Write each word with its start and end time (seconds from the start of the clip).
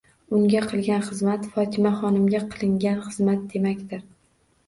Unga 0.35 0.61
qilingan 0.69 1.03
xizmat, 1.09 1.43
Fotimaxonimga 1.57 2.41
qilingan 2.55 2.97
xizmat 3.09 3.43
demakdir. 3.53 4.01